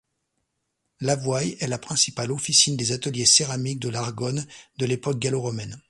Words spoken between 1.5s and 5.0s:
est la principale officine des ateliers céramiques de l'Argonne de